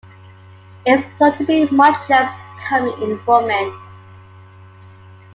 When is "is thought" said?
0.99-1.37